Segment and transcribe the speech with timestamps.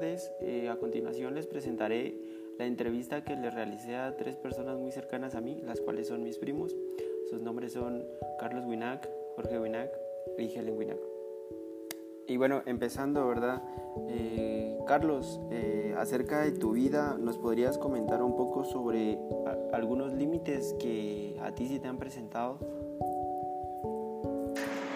[0.00, 0.32] tardes.
[0.40, 2.14] Eh, a continuación les presentaré
[2.58, 6.22] la entrevista que le realicé a tres personas muy cercanas a mí, las cuales son
[6.22, 6.74] mis primos.
[7.28, 8.06] Sus nombres son
[8.38, 9.90] Carlos Winac, Jorge Winac
[10.38, 10.98] y Helen Winac.
[12.26, 13.62] Y bueno, empezando, ¿verdad?
[14.08, 19.18] Eh, Carlos, eh, acerca de tu vida, ¿nos podrías comentar un poco sobre
[19.72, 22.58] algunos límites que a ti sí te han presentado?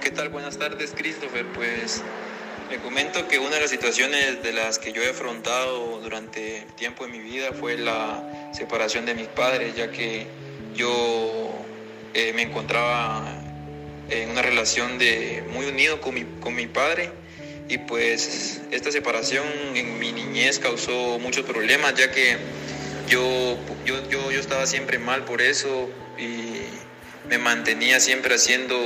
[0.00, 0.30] ¿Qué tal?
[0.30, 1.44] Buenas tardes, Christopher.
[1.54, 2.02] Pues
[2.74, 6.72] me comento que una de las situaciones de las que yo he afrontado durante el
[6.72, 10.26] tiempo de mi vida fue la separación de mis padres, ya que
[10.74, 11.52] yo
[12.14, 13.32] eh, me encontraba
[14.10, 17.10] en una relación de muy unido con mi, con mi padre.
[17.68, 22.38] Y pues esta separación en mi niñez causó muchos problemas ya que
[23.08, 25.88] yo, yo, yo, yo estaba siempre mal por eso
[26.18, 28.76] y me mantenía siempre haciendo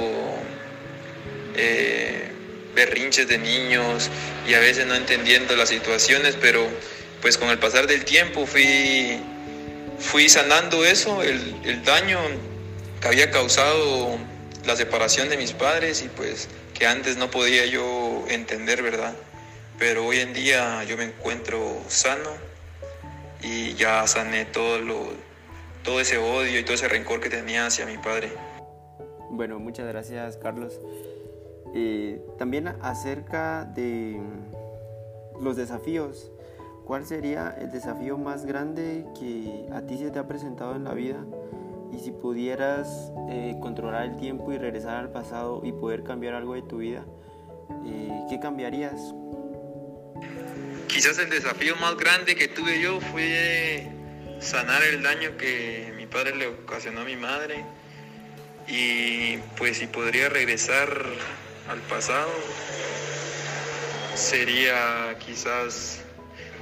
[1.56, 2.28] eh,
[2.75, 4.11] berrinches de niños
[4.47, 6.67] y a veces no entendiendo las situaciones, pero
[7.20, 9.19] pues con el pasar del tiempo fui,
[9.98, 12.19] fui sanando eso, el, el daño
[13.01, 14.19] que había causado
[14.67, 19.14] la separación de mis padres y pues que antes no podía yo entender, ¿verdad?
[19.79, 22.31] Pero hoy en día yo me encuentro sano
[23.42, 25.12] y ya sané todo, lo,
[25.85, 28.31] todo ese odio y todo ese rencor que tenía hacia mi padre.
[29.31, 30.81] Bueno, muchas gracias Carlos.
[31.74, 34.20] Eh, también acerca de
[35.41, 36.30] los desafíos,
[36.84, 40.94] ¿cuál sería el desafío más grande que a ti se te ha presentado en la
[40.94, 41.24] vida?
[41.92, 46.55] Y si pudieras eh, controlar el tiempo y regresar al pasado y poder cambiar algo
[46.55, 47.05] de tu vida,
[47.86, 49.14] eh, ¿qué cambiarías?
[50.86, 53.86] Quizás el desafío más grande que tuve yo fue
[54.41, 57.64] sanar el daño que mi padre le ocasionó a mi madre.
[58.66, 60.89] Y pues si podría regresar
[61.69, 62.30] al pasado,
[64.14, 66.02] sería quizás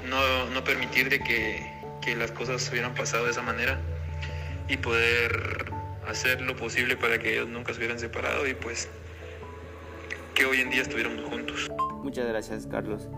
[0.08, 1.72] no, no permitir de que,
[2.02, 3.78] que las cosas hubieran pasado de esa manera
[4.68, 5.72] y poder
[6.08, 8.89] hacer lo posible para que ellos nunca se hubieran separado y pues
[10.34, 11.68] que hoy en día estuviéramos juntos.
[12.02, 13.08] Muchas gracias Carlos.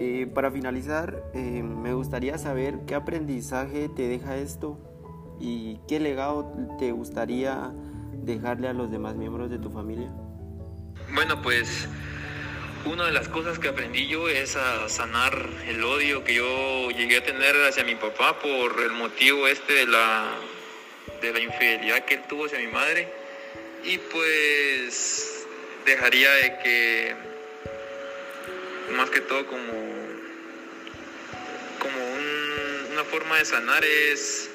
[0.00, 4.78] Eh, para finalizar, eh, me gustaría saber qué aprendizaje te deja esto
[5.38, 7.72] y qué legado te gustaría
[8.12, 10.12] dejarle a los demás miembros de tu familia.
[11.10, 11.88] Bueno, pues
[12.84, 17.18] una de las cosas que aprendí yo es a sanar el odio que yo llegué
[17.18, 20.30] a tener hacia mi papá por el motivo este de la,
[21.20, 23.08] de la infidelidad que él tuvo hacia mi madre.
[23.84, 25.46] Y pues
[25.84, 27.14] dejaría de que,
[28.96, 29.72] más que todo como,
[31.78, 31.98] como
[32.92, 34.50] una forma de sanar es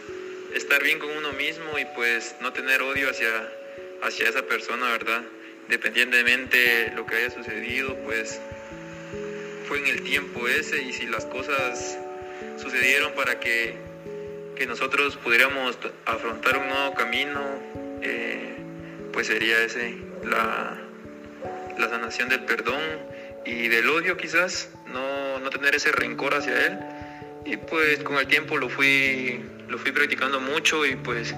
[0.53, 3.51] estar bien con uno mismo y pues no tener odio hacia,
[4.03, 5.23] hacia esa persona, ¿verdad?
[5.67, 8.39] Independientemente lo que haya sucedido, pues
[9.67, 12.00] fue en el tiempo ese y si las cosas
[12.57, 13.75] sucedieron para que,
[14.55, 17.41] que nosotros pudiéramos afrontar un nuevo camino,
[18.01, 18.55] eh,
[19.11, 20.78] pues sería ese, la,
[21.78, 22.79] la, sanación del perdón
[23.45, 26.79] y del odio quizás, no, no, tener ese rencor hacia él.
[27.44, 31.35] Y pues con el tiempo lo fui, lo fui practicando mucho y pues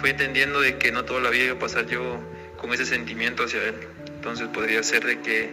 [0.00, 2.20] fui entendiendo de que no toda la vida iba a pasar yo
[2.60, 3.74] con ese sentimiento hacia él.
[4.06, 5.50] Entonces podría ser de que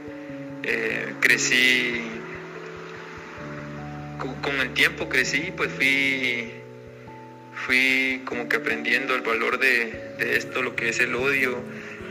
[0.64, 2.04] eh, crecí,
[4.42, 6.52] con, el tiempo crecí, pues fui,
[7.54, 11.58] fui como que aprendiendo el valor de, esto, lo que es el odio,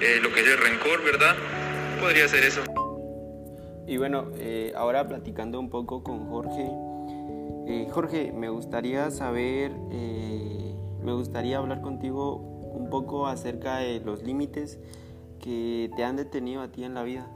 [0.01, 1.37] eh, lo que es el rencor, ¿verdad?
[2.01, 2.63] Podría ser eso.
[3.87, 6.67] Y bueno, eh, ahora platicando un poco con Jorge.
[7.91, 14.79] Jorge, me gustaría saber, me gustaría hablar contigo un poco acerca de los límites
[15.43, 17.27] que te han detenido a ti en la vida.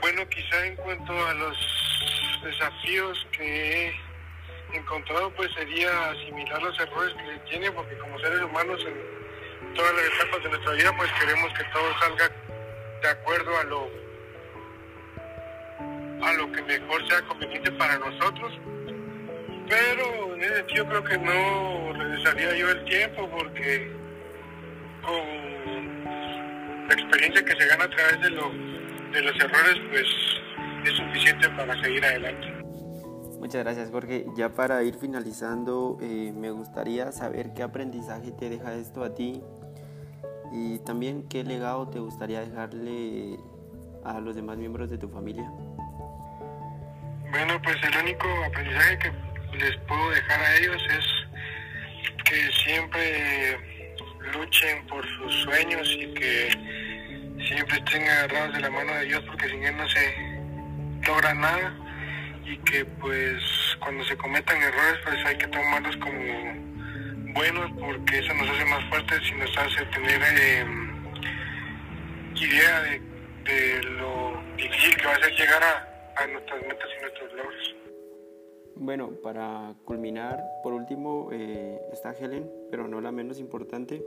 [0.00, 1.56] Bueno, quizá en cuanto a los
[2.42, 8.84] desafíos que he encontrado, pues sería asimilar los errores que tiene, porque como seres humanos
[8.86, 12.30] en todas las etapas de nuestra vida, pues queremos que todo salga
[13.02, 14.10] de acuerdo a lo
[16.22, 18.52] a lo que mejor sea conveniente para nosotros.
[19.70, 23.92] Pero en ese sentido creo que no regresaría yo el tiempo porque
[25.00, 26.04] con
[26.88, 30.06] la experiencia que se gana a través de, de los errores, pues
[30.84, 32.48] es suficiente para seguir adelante.
[33.38, 34.26] Muchas gracias Jorge.
[34.36, 39.40] Ya para ir finalizando, eh, me gustaría saber qué aprendizaje te deja esto a ti
[40.52, 43.38] y también qué legado te gustaría dejarle
[44.04, 45.48] a los demás miembros de tu familia.
[47.30, 51.04] Bueno, pues el único aprendizaje que les puedo dejar a ellos es
[52.24, 53.58] que siempre
[54.32, 56.48] luchen por sus sueños y que
[57.46, 60.14] siempre estén agarrados de la mano de Dios porque sin Él no se
[61.06, 61.74] logra nada
[62.44, 63.42] y que pues
[63.80, 68.84] cuando se cometan errores pues hay que tomarlos como buenos porque eso nos hace más
[68.88, 70.66] fuertes y nos hace tener eh,
[72.36, 77.79] idea de, lo difícil que va a ser llegar a nuestras metas y nuestros logros.
[78.82, 84.02] Bueno, para culminar, por último eh, está Helen, pero no la menos importante.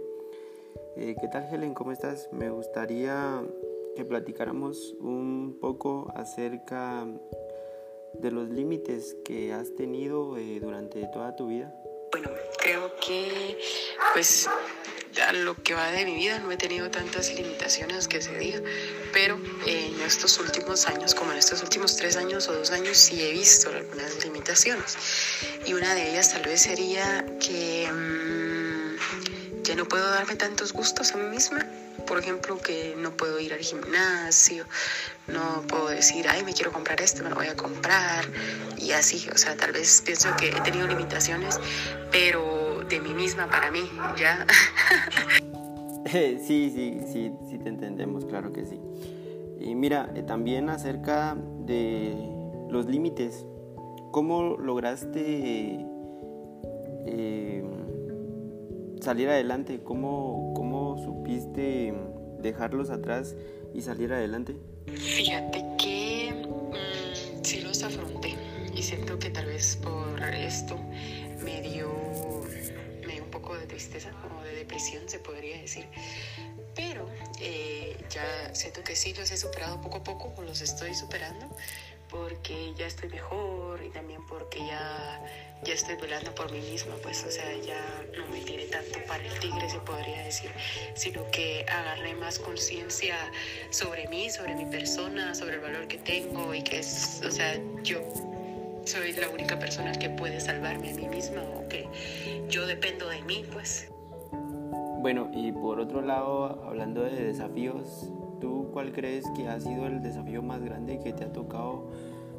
[0.98, 1.76] Eh, ¿Qué tal Helen?
[1.76, 2.28] ¿Cómo estás?
[2.32, 3.44] Me gustaría
[3.96, 7.06] que platicáramos un poco acerca
[8.14, 11.72] de los límites que has tenido eh, durante toda tu vida.
[12.12, 13.60] Bueno, creo que
[14.16, 14.50] pues
[15.22, 18.62] a lo que va de mi vida no he tenido tantas limitaciones que se diga,
[19.12, 23.22] pero en estos últimos años, como en estos últimos tres años o dos años, sí
[23.22, 24.98] he visto algunas limitaciones.
[25.66, 31.12] Y una de ellas tal vez sería que mmm, ya no puedo darme tantos gustos
[31.14, 31.66] a mí misma.
[32.08, 34.66] Por ejemplo, que no puedo ir al gimnasio,
[35.28, 38.26] no puedo decir, ay, me quiero comprar esto, me lo voy a comprar,
[38.78, 39.26] y así.
[39.34, 41.60] O sea, tal vez pienso que he tenido limitaciones,
[42.12, 44.46] pero de mí misma para mí, ¿ya?
[46.12, 46.38] sí,
[46.70, 48.80] sí, sí, sí te entendemos, claro que sí.
[49.60, 52.16] Y mira, eh, también acerca de
[52.70, 53.46] los límites,
[54.12, 55.86] ¿cómo lograste
[57.06, 57.64] eh,
[59.02, 59.82] salir adelante?
[59.84, 61.94] ¿Cómo, ¿Cómo supiste
[62.40, 63.36] dejarlos atrás
[63.74, 64.56] y salir adelante?
[64.88, 68.36] Fíjate que mmm, sí los afronté
[68.76, 70.78] y siento que tal vez por esto
[71.44, 71.88] me dio,
[73.74, 75.88] tristeza o de depresión, se podría decir.
[76.76, 77.10] Pero
[77.42, 81.50] eh, ya siento que sí los he superado poco a poco o los estoy superando
[82.10, 85.20] porque ya estoy mejor y también porque ya,
[85.64, 89.26] ya estoy velando por mí misma, pues o sea, ya no me tiré tanto para
[89.26, 90.52] el tigre, se podría decir,
[90.94, 93.18] sino que agarré más conciencia
[93.72, 97.60] sobre mí, sobre mi persona, sobre el valor que tengo y que es, o sea,
[97.82, 98.33] yo
[98.86, 101.88] soy la única persona que puede salvarme a mí misma o que
[102.50, 103.90] yo dependo de mí, pues.
[105.02, 110.02] Bueno, y por otro lado, hablando de desafíos, ¿tú cuál crees que ha sido el
[110.02, 111.92] desafío más grande que te ha tocado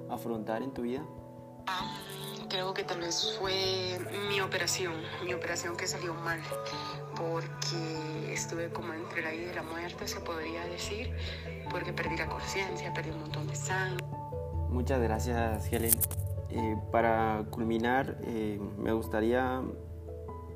[0.09, 1.01] afrontar en tu vida?
[1.67, 3.99] Um, creo que tal vez fue
[4.29, 4.95] mi operación,
[5.25, 6.41] mi operación que salió mal,
[7.17, 11.15] porque estuve como entre la vida y la muerte, se podría decir,
[11.71, 14.05] porque perdí la conciencia, perdí un montón de sangre.
[14.69, 15.93] Muchas gracias, Helen.
[16.57, 19.61] Eh, para culminar, eh, me gustaría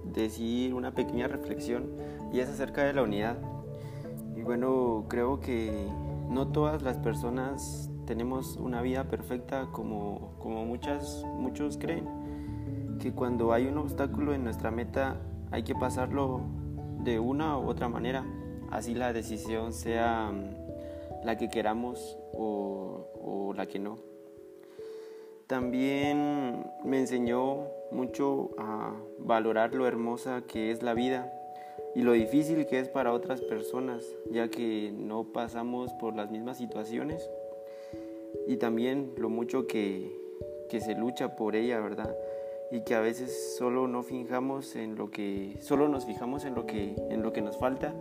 [0.04, 1.86] decir una pequeña reflexión
[2.32, 3.36] y es acerca de la unidad.
[4.36, 5.88] Y bueno, creo que
[6.30, 12.06] no todas las personas tenemos una vida perfecta como, como muchas, muchos creen.
[13.00, 15.16] Que cuando hay un obstáculo en nuestra meta
[15.50, 16.42] hay que pasarlo
[17.02, 18.24] de una u otra manera.
[18.70, 20.30] Así la decisión sea
[21.24, 24.07] la que queramos o la que no.
[25.48, 31.32] También me enseñó mucho a valorar lo hermosa que es la vida
[31.94, 36.58] y lo difícil que es para otras personas, ya que no pasamos por las mismas
[36.58, 37.30] situaciones
[38.46, 40.14] y también lo mucho que,
[40.68, 42.14] que se lucha por ella, ¿verdad?
[42.70, 46.66] Y que a veces solo no fijamos en lo que solo nos fijamos en lo
[46.66, 47.94] que en lo que nos falta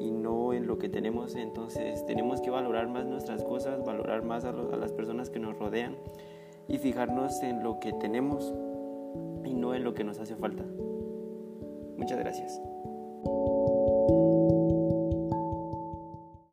[0.00, 4.46] y no en lo que tenemos, entonces tenemos que valorar más nuestras cosas, valorar más
[4.46, 5.94] a, a las personas que nos rodean
[6.68, 8.52] y fijarnos en lo que tenemos
[9.44, 10.64] y no en lo que nos hace falta.
[11.96, 12.60] Muchas gracias.